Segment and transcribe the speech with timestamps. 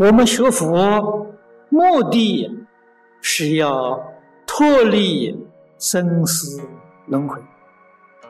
[0.00, 1.26] 我们学佛
[1.68, 2.48] 目的
[3.20, 4.02] 是要
[4.46, 5.38] 脱离
[5.78, 6.58] 生死
[7.08, 7.38] 轮回，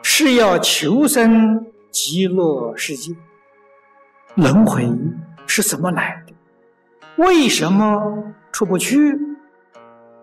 [0.03, 3.15] 是要求生极乐世界。
[4.35, 4.85] 轮回
[5.47, 6.35] 是怎么来的？
[7.25, 9.17] 为什么出不去？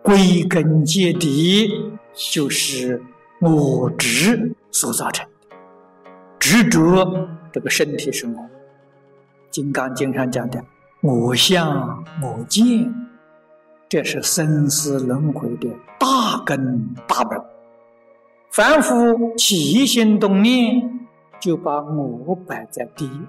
[0.04, 1.70] 归根结底
[2.14, 3.02] 就是
[3.40, 5.56] 我执所造成的，
[6.38, 8.44] 执着这个身体生活。
[9.50, 10.62] 《金刚经》上讲的
[11.02, 12.94] “我相我见”，
[13.88, 15.70] 这是生死轮回的
[16.00, 17.40] 大根大本。
[18.52, 21.08] 凡夫起心动念，
[21.40, 23.22] 就把我摆在第一，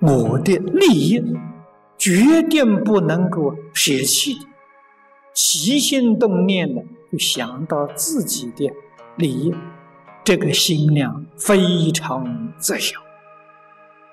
[0.00, 1.20] 我的利益
[1.98, 4.36] 决定不能够舍弃。
[5.34, 8.70] 起心动念的，就想到自己的
[9.16, 9.52] 利益，
[10.22, 13.00] 这个心量非常窄小，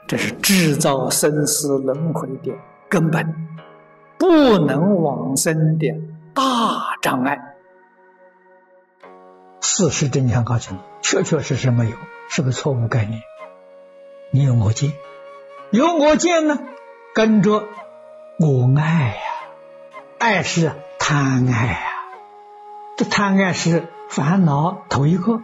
[0.10, 2.52] 这是制造生死轮回的
[2.90, 3.48] 根本，
[4.18, 5.88] 不能往生的
[6.34, 7.40] 大障碍。
[9.62, 11.96] 事实真相告诉你，确确实实没有，
[12.28, 13.22] 是个错误概念。
[14.32, 14.94] 你有我见，
[15.70, 16.58] 有我见呢，
[17.14, 17.64] 跟着
[18.40, 19.22] 我爱呀，
[20.18, 20.72] 爱是。
[21.02, 21.80] 贪爱呀，
[22.96, 25.42] 这贪爱是烦恼头一个，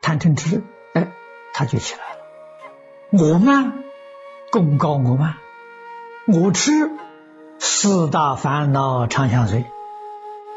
[0.00, 0.62] 贪嗔痴，
[0.94, 1.12] 哎，
[1.52, 3.22] 他就起来了。
[3.22, 3.83] 我慢，
[4.54, 5.34] 功高我慢，
[6.28, 6.70] 我痴，
[7.58, 9.64] 四大烦恼常相随。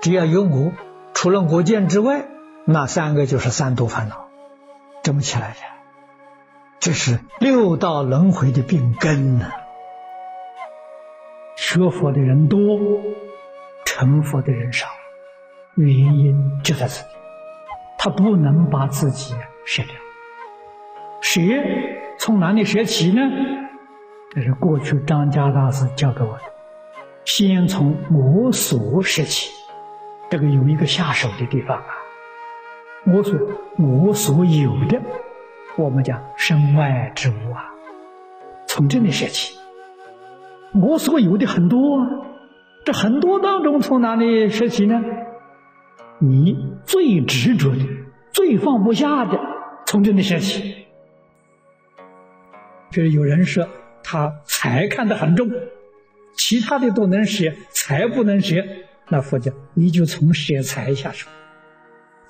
[0.04, 0.72] 只要有我，
[1.16, 2.28] 除了我见之外，
[2.64, 4.28] 那三个就是三毒烦恼，
[5.02, 5.58] 这么起来的？
[6.80, 9.50] 这是六道轮回的病根呢。
[11.56, 12.60] 学佛的人多。
[13.84, 14.86] 成佛的人少，
[15.74, 17.08] 原因就在这里。
[17.98, 19.34] 他不能把自己
[19.66, 19.92] 舍掉，
[21.20, 21.42] 舍
[22.20, 23.22] 从哪里舍起呢？
[24.38, 26.42] 这是过去张家大师教给我的。
[27.26, 29.50] 先从我所舍起，
[30.30, 31.88] 这个有一个下手的地方啊。
[33.08, 33.34] 我所
[33.80, 35.02] 我所有的，
[35.76, 37.66] 我们讲身外之物啊，
[38.68, 39.58] 从这里舍起。
[40.80, 41.98] 我所有的很多。
[42.86, 45.02] 这很多当中，从哪里说起呢？
[46.20, 47.84] 你最执着的、
[48.32, 49.40] 最放不下的，
[49.88, 50.86] 从这里说起。
[52.92, 53.68] 就是有人说
[54.10, 55.52] 他财看得很重，
[56.38, 58.64] 其他的都能舍，财不能舍。
[59.10, 61.28] 那佛教，你就从舍财下手，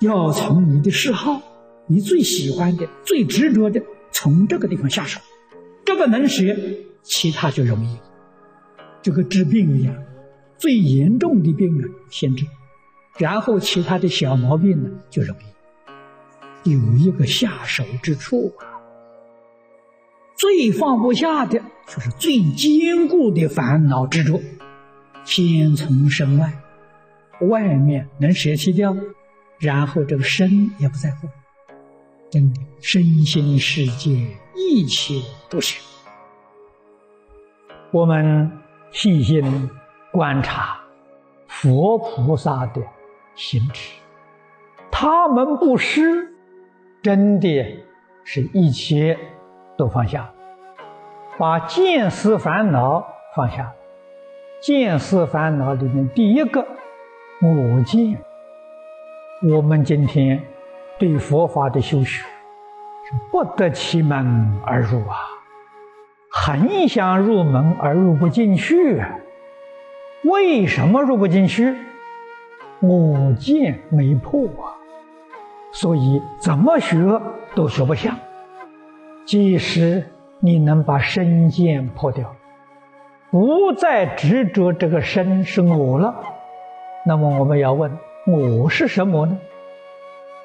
[0.00, 1.40] 要从你的嗜好、
[1.86, 3.80] 你最喜欢的、最执着的，
[4.10, 5.20] 从这个地方下手。
[5.84, 6.42] 这个能舍，
[7.04, 7.96] 其他就容易，
[9.00, 9.94] 就跟治病一样。
[10.56, 12.44] 最严重的病呢，先治，
[13.18, 15.36] 然后其他的小毛病呢就容
[16.64, 18.77] 易有一个下手之处啊。
[20.38, 24.40] 最放不下的就是最坚固的烦恼执着，
[25.24, 26.52] 先从身外，
[27.42, 28.96] 外面能舍弃掉，
[29.58, 31.28] 然后这个身也不在乎，
[32.30, 34.10] 真的身心世界
[34.54, 35.78] 一切都是。
[37.90, 38.50] 我们
[38.92, 39.68] 细心。
[40.10, 40.80] 观察
[41.46, 42.82] 佛菩萨的
[43.34, 43.92] 行持，
[44.90, 46.32] 他们不施，
[47.02, 47.84] 真的
[48.24, 49.18] 是一切
[49.78, 50.30] 都放下，
[51.38, 53.72] 把见思烦恼放下。
[54.60, 56.66] 见思烦恼里面第一个
[57.40, 58.20] 我见，
[59.48, 60.42] 我们今天
[60.98, 62.24] 对佛法的修学
[63.30, 65.14] 不得其门而入啊，
[66.28, 69.00] 很想入门而入不进去。
[70.24, 71.72] 为什么入不进去？
[72.80, 74.74] 我见没破啊，
[75.70, 76.98] 所以怎么学
[77.54, 78.16] 都学不像。
[79.28, 80.02] 即使
[80.40, 82.34] 你能把身见破掉，
[83.30, 86.14] 不再执着这个身是我了，
[87.04, 87.92] 那么我们要问：
[88.26, 89.38] 我是什么呢？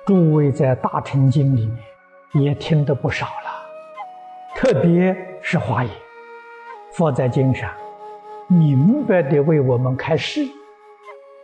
[0.06, 5.94] 诸位在《大乘经》里面也听得不少了，特别是华严，
[6.92, 7.72] 佛在经上。
[8.48, 10.42] 明白的为我们开示，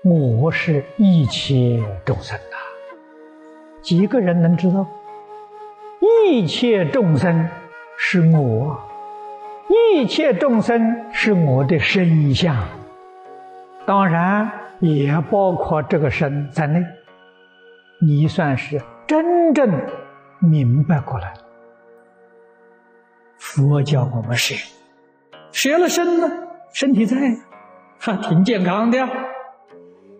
[0.03, 2.57] 我是一切众生呐。
[3.81, 4.85] 几个人能知道？
[5.99, 7.49] 一切众生
[7.97, 8.79] 是我，
[9.67, 12.55] 一切众生是我的身相，
[13.85, 14.49] 当然
[14.79, 16.81] 也包括这个身在内。
[18.01, 19.69] 你算是真正
[20.39, 21.33] 明白过来。
[23.37, 24.55] 佛教我们是
[25.51, 26.31] 学了身呢？
[26.71, 27.17] 身体在，
[27.97, 28.97] 还挺健康的。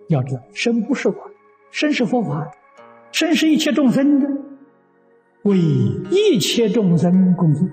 [0.10, 1.16] 要知道，身不是我，
[1.72, 2.52] 身是佛法，
[3.12, 4.28] 身是一切众生的，
[5.44, 7.68] 为一切众生工作，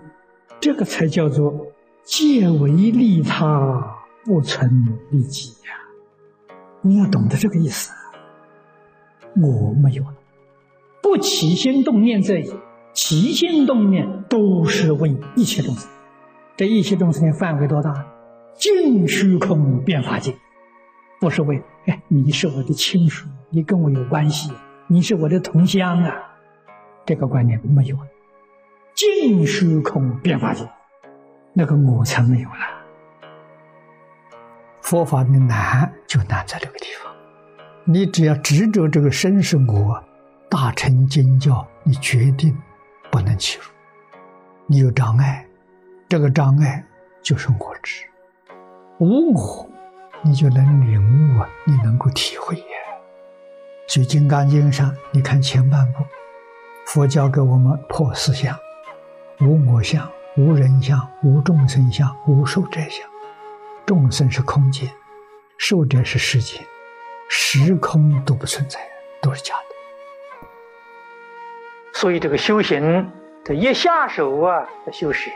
[0.60, 1.66] 这个才叫做
[2.04, 6.54] 借为利他，不存利己呀。
[6.82, 7.92] 你要懂得这个意思。
[9.34, 10.14] 我没有了，
[11.02, 12.54] 不起心动念这一，
[12.94, 15.88] 起心动念都是为一切众生。
[16.56, 18.06] 这一切众生的范围多大？
[18.54, 20.34] 尽虚空变法界，
[21.20, 24.50] 不是为哎，你是我的亲属，你跟我有关系，
[24.86, 26.25] 你是我的同乡啊，
[27.06, 28.08] 这个观念没有了。
[28.94, 30.68] 尽虚空变法界，
[31.52, 32.56] 那个我才没有了。
[34.80, 37.12] 佛法的难就难在这个地方，
[37.84, 40.02] 你只要执着这个身是我，
[40.48, 42.56] 大乘经教你决定
[43.10, 43.64] 不能起入，
[44.66, 45.46] 你有障碍，
[46.08, 46.84] 这个障碍
[47.22, 48.04] 就是我执。
[48.98, 49.68] 无我，
[50.22, 51.48] 你就能领悟啊！
[51.66, 52.64] 你能够体会呀。
[53.88, 55.98] 所以《金刚经》上，你看前半部，
[56.86, 58.56] 佛教给我们破四相：
[59.40, 63.04] 无我相、无人相、无众生相、无寿者相。
[63.84, 64.88] 众生是空间，
[65.58, 66.64] 寿者是时间，
[67.28, 68.78] 时空都不存在，
[69.20, 70.48] 都是假的。
[71.92, 73.10] 所以这个修行，
[73.44, 75.32] 这一下手啊，修学。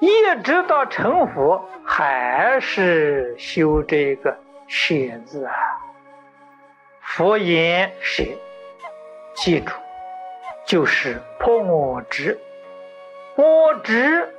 [0.00, 0.08] 一
[0.42, 4.36] 直到成佛，还是修这个
[4.66, 4.94] “舍”
[5.26, 5.52] 字啊。
[7.00, 8.24] 佛言“舍”，
[9.36, 9.72] 记住，
[10.64, 12.38] 就是破我执。
[13.36, 14.34] 我执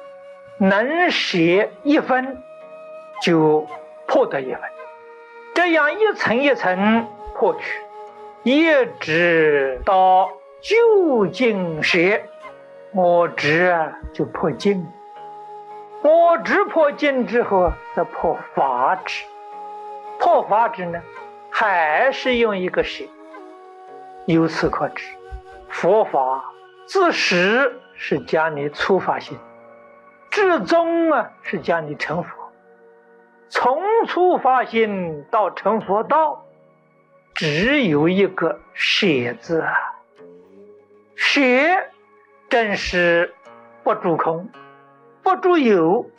[0.58, 1.38] 能舍
[1.84, 2.42] 一分，
[3.22, 3.68] 就
[4.08, 4.62] 破得一分。
[5.54, 7.82] 这样一层一层破去，
[8.44, 10.30] 一直到
[10.62, 11.98] 究竟舍，
[12.94, 14.86] 我执啊就破尽。
[16.02, 19.26] 我执破尽之后，再破法执。
[20.20, 21.02] 破法执呢，
[21.50, 23.04] 还是用一个舍。
[24.26, 25.06] 由此可知，
[25.76, 26.54] 佛法
[26.86, 29.38] 自始是将你出发心，
[30.32, 32.30] 至终啊是将你成佛。
[33.50, 36.46] 从出发心到成佛道，
[37.34, 39.06] 只有一个舍
[39.42, 39.76] 字啊。
[41.16, 41.42] 舍，
[42.48, 43.36] 正是
[43.84, 44.50] 不住空。
[45.24, 46.10] 不住有，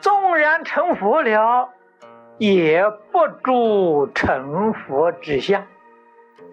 [0.00, 1.70] 纵然成佛了，
[2.38, 5.66] 也不住成佛之相，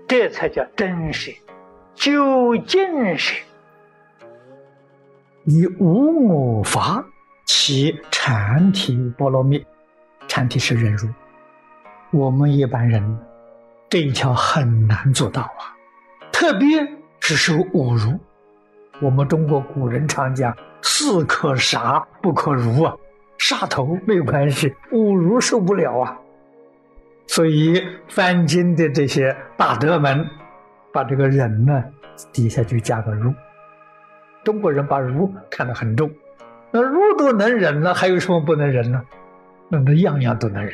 [0.08, 1.36] 这才叫真实，
[1.96, 3.42] 究竟是
[5.46, 7.04] 以无我法
[7.46, 9.66] 起禅体波罗蜜，
[10.28, 11.08] 禅体是忍辱。
[12.12, 13.20] 我们一般人
[13.90, 15.76] 这一条很难做到啊，
[16.32, 16.88] 特别
[17.20, 18.20] 是受侮辱。
[19.02, 20.56] 我们中国古人常讲。
[20.86, 22.94] 士可杀不可辱啊，
[23.38, 26.20] 杀头没有关系，侮辱受不了啊。
[27.26, 30.30] 所以翻经的这些大德们，
[30.94, 31.84] 把这个人呢
[32.32, 33.34] 底下就加个如。
[34.44, 36.12] 中国人把如看得很重，
[36.72, 39.04] 那如都能忍了，还有什么不能忍呢？
[39.70, 40.74] 那那样样都能忍，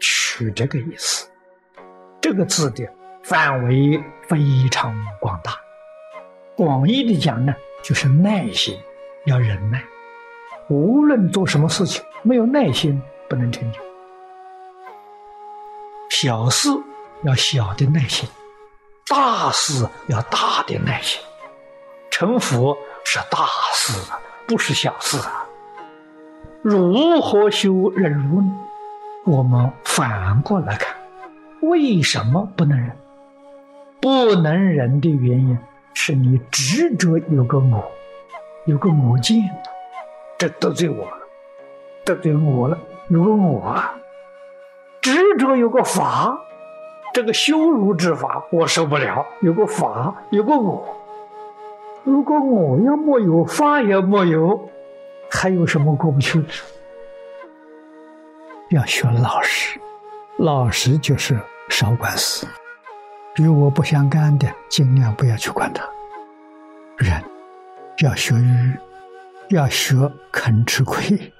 [0.00, 1.28] 取这个意思。
[2.20, 2.86] 这个字的
[3.22, 4.38] 范围非
[4.70, 5.52] 常广大，
[6.56, 8.76] 广义的讲呢，就是耐心。
[9.24, 9.84] 要忍耐，
[10.68, 13.78] 无论做什么事情，没有耐心不能成就。
[16.10, 16.68] 小事
[17.22, 18.28] 要小的耐心，
[19.06, 21.20] 大事要大的耐心。
[22.10, 25.46] 成佛是大事啊，不是小事啊。
[26.62, 28.52] 如何修忍辱呢？
[29.24, 30.96] 我们反过来看，
[31.60, 32.96] 为什么不能忍？
[34.00, 35.58] 不能忍的原因
[35.94, 37.90] 是你执着有个我。
[38.66, 39.40] 有个我见，
[40.38, 41.16] 这得罪我了，
[42.04, 42.78] 得罪我了。
[43.08, 43.82] 有个我
[45.00, 46.38] 执着有个法，
[47.12, 49.26] 这个羞辱之法我受不了。
[49.40, 50.96] 有个法，有个我。
[52.04, 54.68] 如果我要没有法也没有，
[55.30, 56.48] 还有什么过不去的？
[58.70, 59.78] 要学老实，
[60.38, 61.38] 老实就是
[61.68, 62.46] 少管事，
[63.36, 65.84] 与我不相干的，尽量不要去管他。
[66.96, 67.22] 人。
[67.98, 68.76] 要学愚，
[69.50, 69.94] 要学
[70.32, 71.32] 肯吃亏，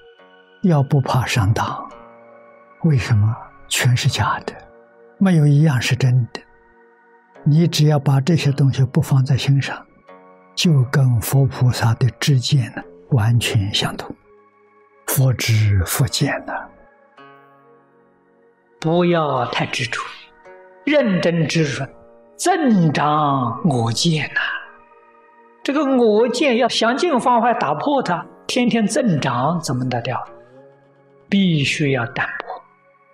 [0.61, 1.91] 要不怕上当。
[2.83, 3.35] 为什么？
[3.69, 4.55] 全是假的，
[5.23, 6.41] 没有一样是真的。
[7.45, 9.87] 你只要把这些东西不放在心上，
[10.57, 14.13] 就跟佛菩萨的知见呢完全相同。
[15.07, 16.53] 佛知佛见呢，
[18.81, 20.01] 不要太执着，
[20.85, 21.89] 认真执着，
[22.35, 24.41] 增长我见呐。
[25.63, 30.21] 这个我见要想尽方法打破它，天天增长怎么得掉？
[31.29, 32.61] 必须要淡泊，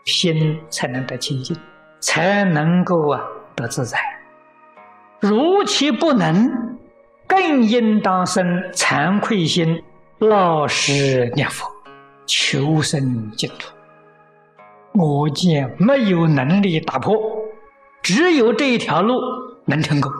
[0.07, 1.55] 心才能得清净，
[2.01, 3.21] 才能够啊
[3.55, 3.99] 得自在。
[5.21, 6.79] 如其不能，
[7.27, 9.83] 更应当生惭愧心，
[10.19, 11.67] 老实念佛，
[12.25, 13.73] 求生净土。
[14.93, 17.15] 我见没有能力打破，
[18.03, 19.21] 只有这一条路
[19.65, 20.11] 能成功。